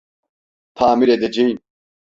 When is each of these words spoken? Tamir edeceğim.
Tamir 0.73 1.07
edeceğim. 1.07 1.59